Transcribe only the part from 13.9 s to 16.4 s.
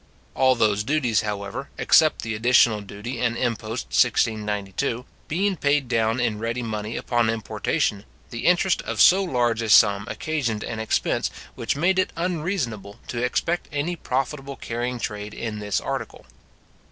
profitable carrying trade in this article.